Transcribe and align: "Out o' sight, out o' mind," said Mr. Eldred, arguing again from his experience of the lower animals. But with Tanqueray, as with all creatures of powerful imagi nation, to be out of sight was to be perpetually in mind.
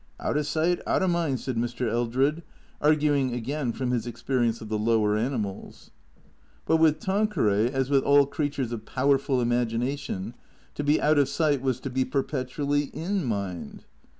"Out 0.19 0.35
o' 0.35 0.41
sight, 0.41 0.79
out 0.87 1.03
o' 1.03 1.07
mind," 1.07 1.39
said 1.39 1.57
Mr. 1.57 1.87
Eldred, 1.87 2.41
arguing 2.81 3.35
again 3.35 3.71
from 3.71 3.91
his 3.91 4.07
experience 4.07 4.59
of 4.59 4.67
the 4.67 4.79
lower 4.79 5.15
animals. 5.15 5.91
But 6.65 6.77
with 6.77 6.99
Tanqueray, 6.99 7.69
as 7.71 7.91
with 7.91 8.01
all 8.03 8.25
creatures 8.25 8.71
of 8.71 8.87
powerful 8.87 9.37
imagi 9.37 9.77
nation, 9.77 10.33
to 10.73 10.83
be 10.83 10.99
out 10.99 11.19
of 11.19 11.29
sight 11.29 11.61
was 11.61 11.79
to 11.81 11.91
be 11.91 12.03
perpetually 12.03 12.85
in 12.95 13.23
mind. 13.25 13.83